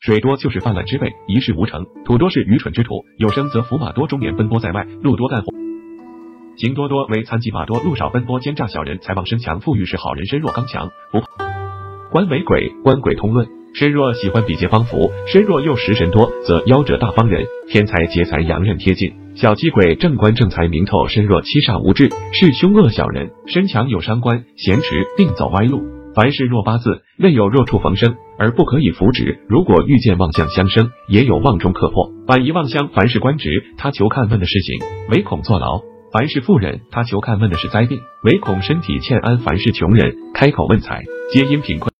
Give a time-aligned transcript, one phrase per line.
[0.00, 3.04] 水多就是泛滥之辈，一事无成；土多是愚蠢之徒。
[3.18, 5.52] 有生则福马多，中年奔波在外，路多干活。
[6.56, 11.20] 行多多为残疾马多，路少奔波奸诈小人，财旺身强，富裕是好人，身弱刚强，不
[12.10, 13.46] 官为鬼，官鬼通论。
[13.74, 19.12] 身弱喜欢比劫帮扶，身弱又食神多，则夭折大方人，天才劫财洋人贴近。
[19.34, 23.32] 小气鬼正官正财明透，身弱七煞无智，是凶恶小人。
[23.46, 25.99] 身强有伤官，闲持定走歪路。
[26.12, 29.38] 凡事若八字，内有弱处逢生，而不可以扶植。
[29.48, 32.10] 如果遇见旺相相生，也有旺中克破。
[32.26, 34.78] 反一旺相，凡是官职，他求看问的事情，
[35.10, 35.82] 唯恐坐牢；
[36.12, 39.38] 凡是富人，他求看问的是灾病，唯恐身体欠安。
[39.38, 41.99] 凡是穷人，开口问财，皆因贫困。